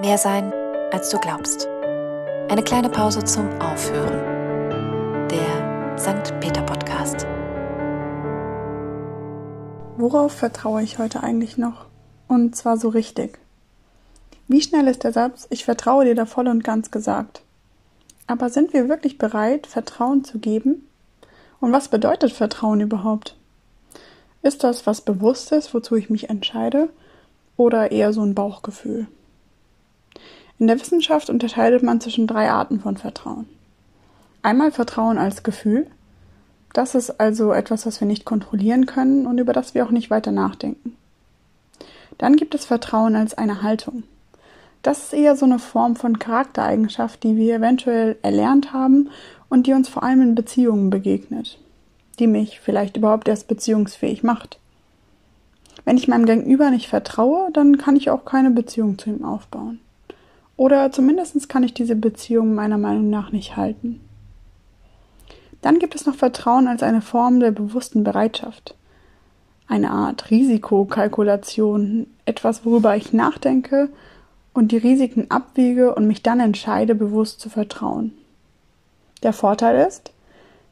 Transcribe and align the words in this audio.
Mehr 0.00 0.18
sein, 0.18 0.52
als 0.90 1.10
du 1.10 1.20
glaubst. 1.20 1.68
Eine 2.48 2.64
kleine 2.64 2.88
Pause 2.88 3.22
zum 3.22 3.48
Aufhören. 3.60 5.28
Der 5.28 5.96
St. 5.96 6.34
Peter 6.40 6.62
Podcast. 6.62 7.24
Worauf 9.96 10.32
vertraue 10.32 10.82
ich 10.82 10.98
heute 10.98 11.22
eigentlich 11.22 11.58
noch? 11.58 11.86
Und 12.26 12.56
zwar 12.56 12.76
so 12.76 12.88
richtig. 12.88 13.38
Wie 14.48 14.60
schnell 14.60 14.88
ist 14.88 15.04
der 15.04 15.12
Satz, 15.12 15.46
ich 15.50 15.64
vertraue 15.64 16.06
dir 16.06 16.16
da 16.16 16.26
voll 16.26 16.48
und 16.48 16.64
ganz 16.64 16.90
gesagt? 16.90 17.42
Aber 18.26 18.50
sind 18.50 18.72
wir 18.72 18.88
wirklich 18.88 19.16
bereit, 19.16 19.68
Vertrauen 19.68 20.24
zu 20.24 20.40
geben? 20.40 20.88
Und 21.60 21.70
was 21.70 21.86
bedeutet 21.86 22.32
Vertrauen 22.32 22.80
überhaupt? 22.80 23.36
Ist 24.42 24.64
das 24.64 24.88
was 24.88 25.02
Bewusstes, 25.02 25.72
wozu 25.72 25.94
ich 25.94 26.10
mich 26.10 26.30
entscheide? 26.30 26.88
Oder 27.56 27.92
eher 27.92 28.12
so 28.12 28.22
ein 28.22 28.34
Bauchgefühl? 28.34 29.06
In 30.58 30.68
der 30.68 30.78
Wissenschaft 30.78 31.30
unterscheidet 31.30 31.82
man 31.82 32.00
zwischen 32.00 32.26
drei 32.26 32.50
Arten 32.50 32.80
von 32.80 32.96
Vertrauen. 32.96 33.46
Einmal 34.42 34.70
Vertrauen 34.70 35.18
als 35.18 35.42
Gefühl. 35.42 35.86
Das 36.72 36.94
ist 36.94 37.20
also 37.20 37.52
etwas, 37.52 37.86
was 37.86 38.00
wir 38.00 38.06
nicht 38.06 38.24
kontrollieren 38.24 38.86
können 38.86 39.26
und 39.26 39.38
über 39.38 39.52
das 39.52 39.74
wir 39.74 39.84
auch 39.84 39.90
nicht 39.90 40.10
weiter 40.10 40.32
nachdenken. 40.32 40.96
Dann 42.18 42.36
gibt 42.36 42.54
es 42.54 42.64
Vertrauen 42.64 43.16
als 43.16 43.36
eine 43.36 43.62
Haltung. 43.62 44.04
Das 44.82 45.04
ist 45.04 45.14
eher 45.14 45.34
so 45.34 45.46
eine 45.46 45.58
Form 45.58 45.96
von 45.96 46.18
Charaktereigenschaft, 46.18 47.22
die 47.22 47.36
wir 47.36 47.56
eventuell 47.56 48.16
erlernt 48.22 48.72
haben 48.72 49.08
und 49.48 49.66
die 49.66 49.72
uns 49.72 49.88
vor 49.88 50.02
allem 50.02 50.20
in 50.20 50.34
Beziehungen 50.34 50.90
begegnet, 50.90 51.58
die 52.18 52.26
mich 52.26 52.60
vielleicht 52.60 52.96
überhaupt 52.96 53.26
erst 53.26 53.48
beziehungsfähig 53.48 54.22
macht. 54.22 54.58
Wenn 55.84 55.96
ich 55.96 56.06
meinem 56.06 56.26
Gegenüber 56.26 56.70
nicht 56.70 56.88
vertraue, 56.88 57.50
dann 57.52 57.78
kann 57.78 57.96
ich 57.96 58.10
auch 58.10 58.24
keine 58.24 58.50
Beziehung 58.50 58.98
zu 58.98 59.10
ihm 59.10 59.24
aufbauen. 59.24 59.80
Oder 60.56 60.92
zumindest 60.92 61.48
kann 61.48 61.64
ich 61.64 61.74
diese 61.74 61.96
Beziehung 61.96 62.54
meiner 62.54 62.78
Meinung 62.78 63.10
nach 63.10 63.32
nicht 63.32 63.56
halten. 63.56 64.00
Dann 65.62 65.78
gibt 65.78 65.94
es 65.94 66.06
noch 66.06 66.14
Vertrauen 66.14 66.68
als 66.68 66.82
eine 66.82 67.00
Form 67.00 67.40
der 67.40 67.50
bewussten 67.50 68.04
Bereitschaft. 68.04 68.74
Eine 69.66 69.90
Art 69.90 70.30
Risikokalkulation, 70.30 72.06
etwas, 72.26 72.64
worüber 72.64 72.96
ich 72.96 73.12
nachdenke 73.12 73.88
und 74.52 74.72
die 74.72 74.76
Risiken 74.76 75.30
abwiege 75.30 75.94
und 75.94 76.06
mich 76.06 76.22
dann 76.22 76.38
entscheide, 76.38 76.94
bewusst 76.94 77.40
zu 77.40 77.48
vertrauen. 77.48 78.12
Der 79.22 79.32
Vorteil 79.32 79.86
ist, 79.86 80.12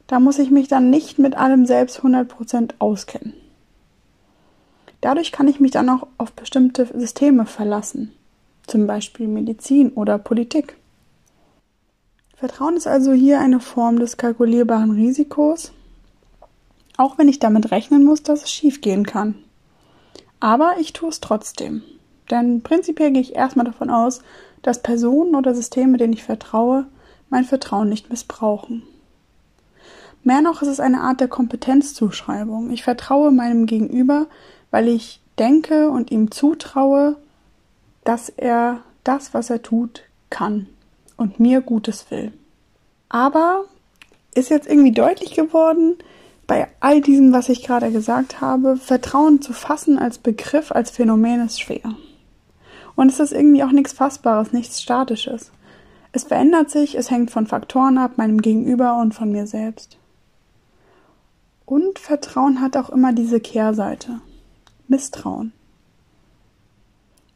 da 0.07 0.19
muss 0.19 0.37
ich 0.37 0.51
mich 0.51 0.67
dann 0.67 0.91
nicht 0.91 1.17
mit 1.17 1.35
allem 1.35 1.65
selbst 1.65 2.01
100% 2.01 2.75
auskennen. 2.79 3.33
Dadurch 5.01 5.31
kann 5.31 5.47
ich 5.47 5.59
mich 5.59 5.71
dann 5.71 5.89
auch 5.89 6.07
auf 6.17 6.31
bestimmte 6.33 6.87
Systeme 6.97 7.45
verlassen 7.45 8.13
zum 8.73 8.87
Beispiel 8.87 9.27
Medizin 9.27 9.91
oder 9.91 10.17
Politik. 10.17 10.77
Vertrauen 12.35 12.75
ist 12.75 12.87
also 12.87 13.11
hier 13.11 13.39
eine 13.39 13.59
Form 13.59 13.99
des 13.99 14.17
kalkulierbaren 14.17 14.89
Risikos, 14.89 15.71
auch 16.97 17.19
wenn 17.19 17.29
ich 17.29 17.37
damit 17.37 17.69
rechnen 17.69 18.03
muss, 18.03 18.23
dass 18.23 18.41
es 18.41 18.51
schiefgehen 18.51 19.05
kann. 19.05 19.35
Aber 20.39 20.77
ich 20.79 20.91
tue 20.91 21.09
es 21.09 21.21
trotzdem. 21.21 21.83
Denn 22.31 22.63
prinzipiell 22.63 23.11
gehe 23.11 23.21
ich 23.21 23.35
erstmal 23.35 23.67
davon 23.67 23.91
aus, 23.91 24.23
dass 24.63 24.81
Personen 24.81 25.35
oder 25.35 25.53
Systeme, 25.53 25.99
denen 25.99 26.13
ich 26.13 26.23
vertraue, 26.23 26.87
mein 27.29 27.43
Vertrauen 27.43 27.89
nicht 27.89 28.09
missbrauchen. 28.09 28.81
Mehr 30.23 30.41
noch 30.41 30.63
ist 30.63 30.67
es 30.67 30.79
eine 30.79 31.01
Art 31.01 31.19
der 31.19 31.27
Kompetenzzuschreibung. 31.27 32.71
Ich 32.71 32.81
vertraue 32.81 33.29
meinem 33.29 33.67
Gegenüber, 33.67 34.25
weil 34.71 34.87
ich 34.87 35.21
denke 35.37 35.91
und 35.91 36.09
ihm 36.09 36.31
zutraue, 36.31 37.17
dass 38.03 38.29
er 38.29 38.81
das, 39.03 39.33
was 39.33 39.49
er 39.49 39.61
tut, 39.61 40.03
kann 40.29 40.67
und 41.17 41.39
mir 41.39 41.61
Gutes 41.61 42.09
will. 42.11 42.33
Aber 43.09 43.65
ist 44.35 44.49
jetzt 44.49 44.67
irgendwie 44.67 44.91
deutlich 44.91 45.33
geworden, 45.33 45.97
bei 46.47 46.67
all 46.79 47.01
diesem, 47.01 47.31
was 47.31 47.49
ich 47.49 47.63
gerade 47.63 47.91
gesagt 47.91 48.41
habe, 48.41 48.77
Vertrauen 48.77 49.41
zu 49.41 49.53
fassen 49.53 49.97
als 49.97 50.17
Begriff, 50.17 50.71
als 50.71 50.91
Phänomen 50.91 51.45
ist 51.45 51.61
schwer. 51.61 51.95
Und 52.95 53.09
es 53.09 53.19
ist 53.19 53.31
irgendwie 53.31 53.63
auch 53.63 53.71
nichts 53.71 53.93
Fassbares, 53.93 54.51
nichts 54.51 54.81
Statisches. 54.81 55.51
Es 56.11 56.25
verändert 56.25 56.69
sich, 56.69 56.95
es 56.95 57.09
hängt 57.09 57.31
von 57.31 57.47
Faktoren 57.47 57.97
ab, 57.97 58.17
meinem 58.17 58.41
Gegenüber 58.41 58.97
und 58.97 59.13
von 59.13 59.31
mir 59.31 59.47
selbst. 59.47 59.97
Und 61.65 61.97
Vertrauen 61.97 62.61
hat 62.61 62.77
auch 62.77 62.89
immer 62.89 63.13
diese 63.13 63.39
Kehrseite. 63.39 64.19
Misstrauen. 64.87 65.53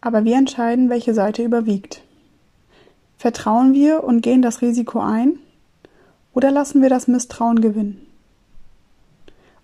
Aber 0.02 0.24
wir 0.24 0.36
entscheiden, 0.36 0.90
welche 0.90 1.14
Seite 1.14 1.44
überwiegt. 1.44 2.04
Vertrauen 3.18 3.74
wir 3.74 4.04
und 4.04 4.22
gehen 4.22 4.42
das 4.42 4.62
Risiko 4.62 5.00
ein 5.00 5.40
oder 6.34 6.52
lassen 6.52 6.82
wir 6.82 6.90
das 6.90 7.08
Misstrauen 7.08 7.62
gewinnen? 7.62 8.06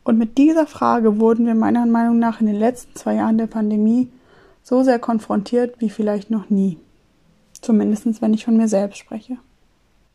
Und 0.03 0.17
mit 0.17 0.37
dieser 0.37 0.67
Frage 0.67 1.19
wurden 1.19 1.45
wir 1.45 1.55
meiner 1.55 1.85
Meinung 1.85 2.19
nach 2.19 2.41
in 2.41 2.47
den 2.47 2.59
letzten 2.59 2.95
zwei 2.95 3.15
Jahren 3.15 3.37
der 3.37 3.47
Pandemie 3.47 4.09
so 4.63 4.83
sehr 4.83 4.99
konfrontiert 4.99 5.75
wie 5.79 5.89
vielleicht 5.89 6.29
noch 6.29 6.49
nie. 6.49 6.77
Zumindest 7.61 8.21
wenn 8.21 8.33
ich 8.33 8.45
von 8.45 8.57
mir 8.57 8.67
selbst 8.67 8.97
spreche. 8.97 9.37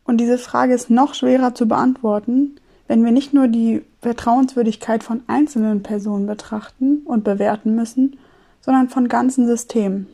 Und 0.04 0.18
diese 0.18 0.38
Frage 0.38 0.74
ist 0.74 0.90
noch 0.90 1.14
schwerer 1.14 1.54
zu 1.54 1.68
beantworten, 1.68 2.56
wenn 2.86 3.04
wir 3.04 3.12
nicht 3.12 3.34
nur 3.34 3.48
die 3.48 3.82
Vertrauenswürdigkeit 4.00 5.04
von 5.04 5.22
einzelnen 5.26 5.82
Personen 5.82 6.26
betrachten 6.26 7.02
und 7.04 7.24
bewerten 7.24 7.74
müssen, 7.74 8.18
sondern 8.68 8.90
von 8.90 9.08
ganzen 9.08 9.46
Systemen. 9.46 10.08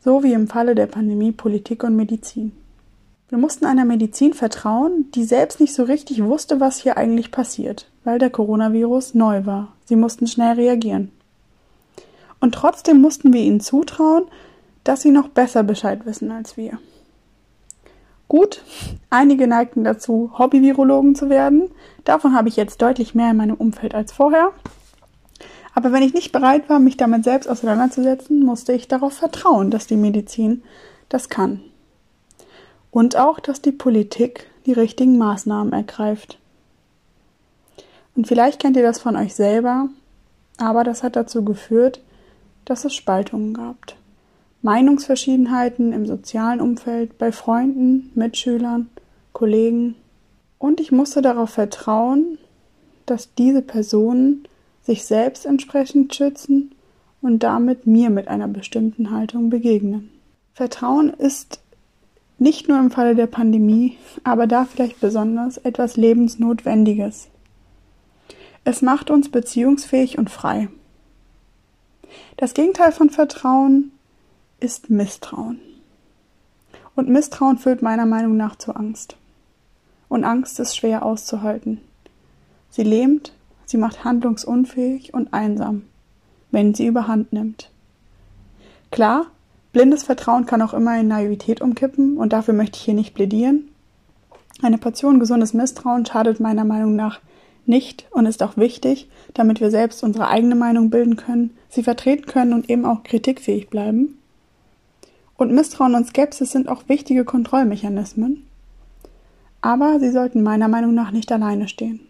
So 0.00 0.24
wie 0.24 0.32
im 0.32 0.48
Falle 0.48 0.74
der 0.74 0.86
Pandemie 0.86 1.30
Politik 1.30 1.84
und 1.84 1.94
Medizin. 1.94 2.50
Wir 3.28 3.38
mussten 3.38 3.66
einer 3.66 3.84
Medizin 3.84 4.34
vertrauen, 4.34 5.12
die 5.14 5.22
selbst 5.22 5.60
nicht 5.60 5.74
so 5.74 5.84
richtig 5.84 6.24
wusste, 6.24 6.58
was 6.58 6.78
hier 6.78 6.96
eigentlich 6.96 7.30
passiert, 7.30 7.88
weil 8.02 8.18
der 8.18 8.30
Coronavirus 8.30 9.14
neu 9.14 9.46
war. 9.46 9.74
Sie 9.84 9.94
mussten 9.94 10.26
schnell 10.26 10.56
reagieren. 10.56 11.12
Und 12.40 12.52
trotzdem 12.56 13.00
mussten 13.00 13.32
wir 13.32 13.42
ihnen 13.42 13.60
zutrauen, 13.60 14.24
dass 14.82 15.02
sie 15.02 15.12
noch 15.12 15.28
besser 15.28 15.62
Bescheid 15.62 16.06
wissen 16.06 16.32
als 16.32 16.56
wir. 16.56 16.80
Gut, 18.26 18.60
einige 19.10 19.46
neigten 19.46 19.84
dazu, 19.84 20.32
Hobby-Virologen 20.36 21.14
zu 21.14 21.30
werden. 21.30 21.70
Davon 22.02 22.34
habe 22.34 22.48
ich 22.48 22.56
jetzt 22.56 22.82
deutlich 22.82 23.14
mehr 23.14 23.30
in 23.30 23.36
meinem 23.36 23.54
Umfeld 23.54 23.94
als 23.94 24.10
vorher. 24.10 24.50
Aber 25.74 25.92
wenn 25.92 26.02
ich 26.02 26.14
nicht 26.14 26.32
bereit 26.32 26.68
war, 26.68 26.78
mich 26.78 26.96
damit 26.96 27.24
selbst 27.24 27.48
auseinanderzusetzen, 27.48 28.44
musste 28.44 28.72
ich 28.72 28.86
darauf 28.88 29.12
vertrauen, 29.14 29.70
dass 29.70 29.86
die 29.86 29.96
Medizin 29.96 30.62
das 31.08 31.28
kann. 31.28 31.60
Und 32.90 33.16
auch, 33.16 33.40
dass 33.40 33.60
die 33.60 33.72
Politik 33.72 34.48
die 34.66 34.72
richtigen 34.72 35.18
Maßnahmen 35.18 35.72
ergreift. 35.72 36.38
Und 38.14 38.28
vielleicht 38.28 38.60
kennt 38.60 38.76
ihr 38.76 38.84
das 38.84 39.00
von 39.00 39.16
euch 39.16 39.34
selber, 39.34 39.88
aber 40.58 40.84
das 40.84 41.02
hat 41.02 41.16
dazu 41.16 41.44
geführt, 41.44 42.00
dass 42.64 42.84
es 42.84 42.94
Spaltungen 42.94 43.54
gab. 43.54 43.76
Meinungsverschiedenheiten 44.62 45.92
im 45.92 46.06
sozialen 46.06 46.60
Umfeld, 46.60 47.18
bei 47.18 47.32
Freunden, 47.32 48.10
Mitschülern, 48.14 48.88
Kollegen. 49.32 49.96
Und 50.58 50.80
ich 50.80 50.92
musste 50.92 51.20
darauf 51.20 51.50
vertrauen, 51.50 52.38
dass 53.04 53.34
diese 53.34 53.60
Personen 53.60 54.46
sich 54.84 55.04
selbst 55.04 55.46
entsprechend 55.46 56.14
schützen 56.14 56.74
und 57.20 57.42
damit 57.42 57.86
mir 57.86 58.10
mit 58.10 58.28
einer 58.28 58.48
bestimmten 58.48 59.10
Haltung 59.10 59.50
begegnen. 59.50 60.10
Vertrauen 60.52 61.10
ist 61.10 61.60
nicht 62.38 62.68
nur 62.68 62.78
im 62.78 62.90
Falle 62.90 63.14
der 63.14 63.26
Pandemie, 63.26 63.96
aber 64.22 64.46
da 64.46 64.64
vielleicht 64.64 65.00
besonders 65.00 65.56
etwas 65.58 65.96
Lebensnotwendiges. 65.96 67.28
Es 68.64 68.82
macht 68.82 69.10
uns 69.10 69.30
beziehungsfähig 69.30 70.18
und 70.18 70.30
frei. 70.30 70.68
Das 72.36 72.54
Gegenteil 72.54 72.92
von 72.92 73.10
Vertrauen 73.10 73.92
ist 74.60 74.90
Misstrauen. 74.90 75.58
Und 76.94 77.08
Misstrauen 77.08 77.58
führt 77.58 77.82
meiner 77.82 78.06
Meinung 78.06 78.36
nach 78.36 78.56
zu 78.56 78.74
Angst. 78.74 79.16
Und 80.08 80.24
Angst 80.24 80.60
ist 80.60 80.76
schwer 80.76 81.04
auszuhalten. 81.04 81.80
Sie 82.70 82.84
lähmt 82.84 83.32
Sie 83.66 83.76
macht 83.76 84.04
handlungsunfähig 84.04 85.14
und 85.14 85.32
einsam, 85.32 85.82
wenn 86.50 86.74
sie 86.74 86.86
überhand 86.86 87.32
nimmt. 87.32 87.70
Klar, 88.90 89.26
blindes 89.72 90.04
Vertrauen 90.04 90.46
kann 90.46 90.62
auch 90.62 90.74
immer 90.74 90.98
in 90.98 91.08
Naivität 91.08 91.60
umkippen 91.60 92.16
und 92.16 92.32
dafür 92.32 92.54
möchte 92.54 92.78
ich 92.78 92.84
hier 92.84 92.94
nicht 92.94 93.14
plädieren. 93.14 93.68
Eine 94.62 94.78
Portion 94.78 95.18
gesundes 95.18 95.52
Misstrauen 95.52 96.06
schadet 96.06 96.40
meiner 96.40 96.64
Meinung 96.64 96.94
nach 96.94 97.20
nicht 97.66 98.06
und 98.10 98.26
ist 98.26 98.42
auch 98.42 98.56
wichtig, 98.56 99.08
damit 99.32 99.60
wir 99.60 99.70
selbst 99.70 100.04
unsere 100.04 100.28
eigene 100.28 100.54
Meinung 100.54 100.90
bilden 100.90 101.16
können, 101.16 101.56
sie 101.68 101.82
vertreten 101.82 102.26
können 102.26 102.52
und 102.52 102.70
eben 102.70 102.84
auch 102.84 103.02
kritikfähig 103.02 103.68
bleiben. 103.68 104.18
Und 105.36 105.52
Misstrauen 105.52 105.94
und 105.94 106.06
Skepsis 106.06 106.52
sind 106.52 106.68
auch 106.68 106.88
wichtige 106.88 107.24
Kontrollmechanismen, 107.24 108.46
aber 109.60 109.98
sie 109.98 110.10
sollten 110.10 110.42
meiner 110.42 110.68
Meinung 110.68 110.94
nach 110.94 111.10
nicht 111.10 111.32
alleine 111.32 111.68
stehen. 111.68 112.00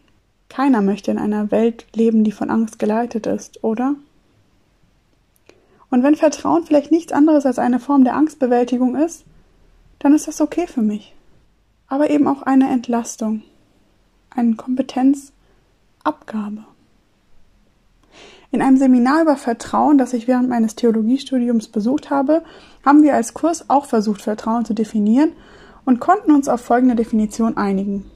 Keiner 0.48 0.82
möchte 0.82 1.10
in 1.10 1.18
einer 1.18 1.50
Welt 1.50 1.86
leben, 1.94 2.24
die 2.24 2.32
von 2.32 2.50
Angst 2.50 2.78
geleitet 2.78 3.26
ist, 3.26 3.64
oder? 3.64 3.94
Und 5.90 6.02
wenn 6.02 6.16
Vertrauen 6.16 6.64
vielleicht 6.64 6.90
nichts 6.90 7.12
anderes 7.12 7.46
als 7.46 7.58
eine 7.58 7.78
Form 7.78 8.04
der 8.04 8.16
Angstbewältigung 8.16 8.96
ist, 8.96 9.24
dann 9.98 10.14
ist 10.14 10.28
das 10.28 10.40
okay 10.40 10.66
für 10.66 10.82
mich. 10.82 11.14
Aber 11.86 12.10
eben 12.10 12.26
auch 12.26 12.42
eine 12.42 12.70
Entlastung, 12.70 13.42
eine 14.30 14.56
Kompetenzabgabe. 14.56 16.64
In 18.50 18.62
einem 18.62 18.76
Seminar 18.76 19.22
über 19.22 19.36
Vertrauen, 19.36 19.98
das 19.98 20.12
ich 20.12 20.28
während 20.28 20.48
meines 20.48 20.76
Theologiestudiums 20.76 21.68
besucht 21.68 22.10
habe, 22.10 22.44
haben 22.84 23.02
wir 23.02 23.14
als 23.14 23.34
Kurs 23.34 23.68
auch 23.68 23.86
versucht, 23.86 24.22
Vertrauen 24.22 24.64
zu 24.64 24.74
definieren 24.74 25.32
und 25.84 26.00
konnten 26.00 26.32
uns 26.32 26.48
auf 26.48 26.60
folgende 26.60 26.94
Definition 26.94 27.56
einigen. 27.56 28.10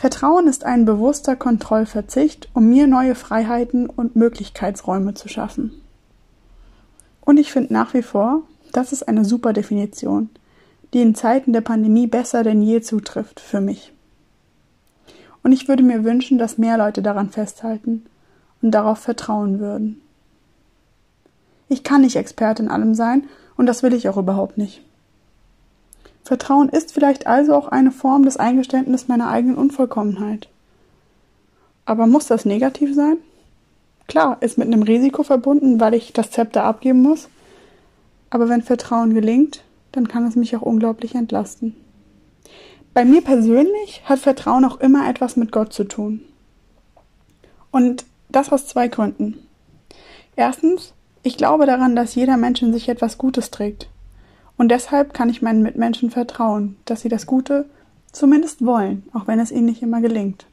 Vertrauen 0.00 0.46
ist 0.46 0.64
ein 0.64 0.86
bewusster 0.86 1.36
Kontrollverzicht, 1.36 2.48
um 2.54 2.70
mir 2.70 2.86
neue 2.86 3.14
Freiheiten 3.14 3.90
und 3.90 4.16
Möglichkeitsräume 4.16 5.12
zu 5.12 5.28
schaffen. 5.28 5.72
Und 7.20 7.36
ich 7.36 7.52
finde 7.52 7.74
nach 7.74 7.92
wie 7.92 8.00
vor, 8.00 8.44
das 8.72 8.94
ist 8.94 9.06
eine 9.06 9.26
super 9.26 9.52
Definition, 9.52 10.30
die 10.94 11.02
in 11.02 11.14
Zeiten 11.14 11.52
der 11.52 11.60
Pandemie 11.60 12.06
besser 12.06 12.42
denn 12.44 12.62
je 12.62 12.80
zutrifft 12.80 13.40
für 13.40 13.60
mich. 13.60 13.92
Und 15.42 15.52
ich 15.52 15.68
würde 15.68 15.82
mir 15.82 16.02
wünschen, 16.02 16.38
dass 16.38 16.56
mehr 16.56 16.78
Leute 16.78 17.02
daran 17.02 17.28
festhalten 17.28 18.06
und 18.62 18.70
darauf 18.70 19.00
vertrauen 19.00 19.60
würden. 19.60 20.00
Ich 21.68 21.84
kann 21.84 22.00
nicht 22.00 22.16
Experte 22.16 22.62
in 22.62 22.70
allem 22.70 22.94
sein 22.94 23.24
und 23.58 23.66
das 23.66 23.82
will 23.82 23.92
ich 23.92 24.08
auch 24.08 24.16
überhaupt 24.16 24.56
nicht. 24.56 24.82
Vertrauen 26.30 26.68
ist 26.68 26.92
vielleicht 26.92 27.26
also 27.26 27.56
auch 27.56 27.66
eine 27.66 27.90
Form 27.90 28.24
des 28.24 28.36
Eingeständnisses 28.36 29.08
meiner 29.08 29.30
eigenen 29.30 29.56
Unvollkommenheit. 29.56 30.48
Aber 31.86 32.06
muss 32.06 32.28
das 32.28 32.44
negativ 32.44 32.94
sein? 32.94 33.16
Klar, 34.06 34.36
ist 34.38 34.56
mit 34.56 34.68
einem 34.68 34.84
Risiko 34.84 35.24
verbunden, 35.24 35.80
weil 35.80 35.92
ich 35.92 36.12
das 36.12 36.30
Zepter 36.30 36.62
abgeben 36.62 37.02
muss. 37.02 37.28
Aber 38.30 38.48
wenn 38.48 38.62
Vertrauen 38.62 39.12
gelingt, 39.12 39.64
dann 39.90 40.06
kann 40.06 40.24
es 40.24 40.36
mich 40.36 40.54
auch 40.54 40.62
unglaublich 40.62 41.16
entlasten. 41.16 41.74
Bei 42.94 43.04
mir 43.04 43.22
persönlich 43.22 44.02
hat 44.04 44.20
Vertrauen 44.20 44.64
auch 44.64 44.78
immer 44.78 45.10
etwas 45.10 45.34
mit 45.34 45.50
Gott 45.50 45.72
zu 45.72 45.82
tun. 45.82 46.20
Und 47.72 48.04
das 48.28 48.52
aus 48.52 48.68
zwei 48.68 48.86
Gründen. 48.86 49.48
Erstens, 50.36 50.94
ich 51.24 51.36
glaube 51.36 51.66
daran, 51.66 51.96
dass 51.96 52.14
jeder 52.14 52.36
Mensch 52.36 52.62
in 52.62 52.72
sich 52.72 52.88
etwas 52.88 53.18
Gutes 53.18 53.50
trägt. 53.50 53.88
Und 54.60 54.68
deshalb 54.68 55.14
kann 55.14 55.30
ich 55.30 55.40
meinen 55.40 55.62
Mitmenschen 55.62 56.10
vertrauen, 56.10 56.76
dass 56.84 57.00
sie 57.00 57.08
das 57.08 57.24
Gute 57.24 57.64
zumindest 58.12 58.62
wollen, 58.62 59.04
auch 59.14 59.26
wenn 59.26 59.40
es 59.40 59.50
ihnen 59.50 59.64
nicht 59.64 59.80
immer 59.80 60.02
gelingt. 60.02 60.44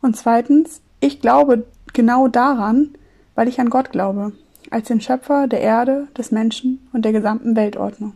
Und 0.00 0.16
zweitens, 0.16 0.80
ich 1.00 1.20
glaube 1.20 1.66
genau 1.94 2.28
daran, 2.28 2.90
weil 3.34 3.48
ich 3.48 3.58
an 3.58 3.70
Gott 3.70 3.90
glaube, 3.90 4.34
als 4.70 4.86
den 4.86 5.00
Schöpfer 5.00 5.48
der 5.48 5.62
Erde, 5.62 6.06
des 6.16 6.30
Menschen 6.30 6.88
und 6.92 7.04
der 7.04 7.10
gesamten 7.10 7.56
Weltordnung. 7.56 8.12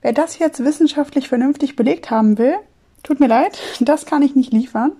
Wer 0.00 0.12
das 0.12 0.38
jetzt 0.38 0.62
wissenschaftlich 0.62 1.28
vernünftig 1.28 1.74
belegt 1.74 2.12
haben 2.12 2.38
will, 2.38 2.54
tut 3.02 3.18
mir 3.18 3.26
leid, 3.26 3.58
das 3.80 4.06
kann 4.06 4.22
ich 4.22 4.36
nicht 4.36 4.52
liefern. 4.52 4.92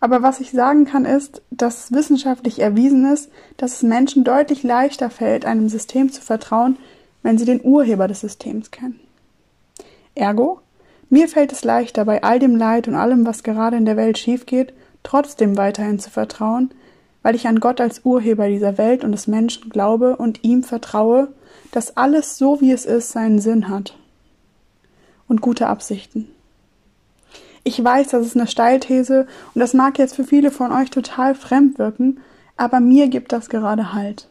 Aber 0.00 0.24
was 0.24 0.40
ich 0.40 0.50
sagen 0.50 0.86
kann, 0.86 1.04
ist, 1.04 1.40
dass 1.52 1.92
wissenschaftlich 1.92 2.58
erwiesen 2.58 3.06
ist, 3.12 3.30
dass 3.58 3.74
es 3.74 3.82
Menschen 3.84 4.24
deutlich 4.24 4.64
leichter 4.64 5.08
fällt, 5.08 5.44
einem 5.44 5.68
System 5.68 6.10
zu 6.10 6.20
vertrauen, 6.20 6.76
wenn 7.22 7.38
sie 7.38 7.44
den 7.44 7.60
Urheber 7.62 8.08
des 8.08 8.20
Systems 8.20 8.70
kennen. 8.70 9.00
Ergo, 10.14 10.60
mir 11.08 11.28
fällt 11.28 11.52
es 11.52 11.64
leichter, 11.64 12.04
bei 12.04 12.22
all 12.22 12.38
dem 12.38 12.56
Leid 12.56 12.88
und 12.88 12.94
allem, 12.94 13.26
was 13.26 13.42
gerade 13.42 13.76
in 13.76 13.84
der 13.84 13.96
Welt 13.96 14.18
schief 14.18 14.46
geht, 14.46 14.72
trotzdem 15.02 15.56
weiterhin 15.56 15.98
zu 15.98 16.10
vertrauen, 16.10 16.70
weil 17.22 17.34
ich 17.34 17.46
an 17.46 17.60
Gott 17.60 17.80
als 17.80 18.04
Urheber 18.04 18.48
dieser 18.48 18.78
Welt 18.78 19.04
und 19.04 19.12
des 19.12 19.26
Menschen 19.26 19.70
glaube 19.70 20.16
und 20.16 20.42
ihm 20.42 20.62
vertraue, 20.62 21.28
dass 21.70 21.96
alles 21.96 22.38
so 22.38 22.60
wie 22.60 22.72
es 22.72 22.84
ist 22.84 23.12
seinen 23.12 23.38
Sinn 23.38 23.68
hat 23.68 23.96
und 25.28 25.40
gute 25.40 25.66
Absichten. 25.66 26.28
Ich 27.64 27.82
weiß, 27.82 28.08
das 28.08 28.26
ist 28.26 28.36
eine 28.36 28.48
Steilthese 28.48 29.26
und 29.54 29.60
das 29.60 29.72
mag 29.72 29.98
jetzt 29.98 30.16
für 30.16 30.24
viele 30.24 30.50
von 30.50 30.72
euch 30.72 30.90
total 30.90 31.34
fremd 31.34 31.78
wirken, 31.78 32.20
aber 32.56 32.80
mir 32.80 33.08
gibt 33.08 33.32
das 33.32 33.48
gerade 33.48 33.92
Halt. 33.92 34.28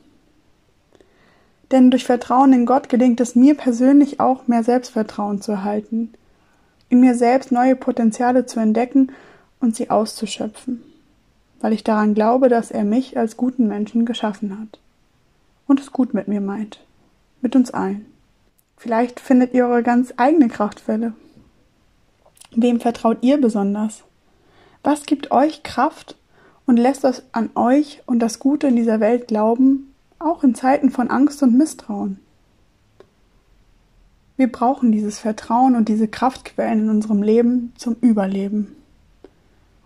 Denn 1.71 1.89
durch 1.89 2.05
Vertrauen 2.05 2.53
in 2.53 2.65
Gott 2.65 2.89
gelingt 2.89 3.21
es 3.21 3.35
mir 3.35 3.55
persönlich 3.55 4.19
auch, 4.19 4.47
mehr 4.47 4.63
Selbstvertrauen 4.63 5.41
zu 5.41 5.53
erhalten, 5.53 6.13
in 6.89 6.99
mir 6.99 7.15
selbst 7.15 7.51
neue 7.51 7.75
Potenziale 7.75 8.45
zu 8.45 8.59
entdecken 8.59 9.11
und 9.59 9.75
sie 9.75 9.89
auszuschöpfen, 9.89 10.83
weil 11.61 11.71
ich 11.71 11.83
daran 11.83 12.13
glaube, 12.13 12.49
dass 12.49 12.71
er 12.71 12.83
mich 12.83 13.17
als 13.17 13.37
guten 13.37 13.67
Menschen 13.67 14.05
geschaffen 14.05 14.59
hat 14.59 14.79
und 15.67 15.79
es 15.79 15.91
gut 15.91 16.13
mit 16.13 16.27
mir 16.27 16.41
meint, 16.41 16.79
mit 17.41 17.55
uns 17.55 17.71
allen. 17.71 18.05
Vielleicht 18.75 19.19
findet 19.19 19.53
ihr 19.53 19.67
eure 19.67 19.83
ganz 19.83 20.13
eigene 20.17 20.49
Kraftwelle 20.49 21.13
Wem 22.53 22.81
vertraut 22.81 23.19
ihr 23.21 23.39
besonders? 23.39 24.03
Was 24.83 25.05
gibt 25.05 25.31
euch 25.31 25.63
Kraft 25.63 26.17
und 26.65 26.77
lässt 26.77 27.05
es 27.05 27.23
an 27.31 27.49
euch 27.55 28.01
und 28.05 28.19
das 28.19 28.39
Gute 28.39 28.67
in 28.67 28.75
dieser 28.75 28.99
Welt 28.99 29.27
glauben, 29.27 29.90
auch 30.21 30.43
in 30.43 30.55
Zeiten 30.55 30.89
von 30.89 31.09
Angst 31.09 31.41
und 31.43 31.57
Misstrauen? 31.57 32.19
Wir 34.37 34.51
brauchen 34.51 34.91
dieses 34.91 35.19
Vertrauen 35.19 35.75
und 35.75 35.87
diese 35.87 36.07
Kraftquellen 36.07 36.85
in 36.85 36.89
unserem 36.89 37.21
Leben 37.21 37.73
zum 37.77 37.95
Überleben. 38.01 38.75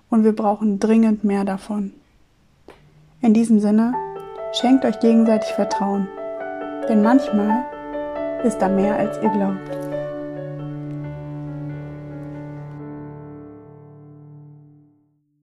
Und 0.09 0.23
wir 0.23 0.33
brauchen 0.33 0.79
dringend 0.79 1.23
mehr 1.23 1.43
davon. 1.43 1.93
In 3.21 3.33
diesem 3.33 3.59
Sinne, 3.59 3.93
schenkt 4.53 4.85
euch 4.85 4.99
gegenseitig 4.99 5.49
Vertrauen. 5.49 6.07
Denn 6.87 7.01
manchmal 7.01 7.65
ist 8.45 8.59
da 8.59 8.69
mehr, 8.69 8.95
als 8.95 9.17
ihr 9.21 9.29
glaubt. 9.29 9.84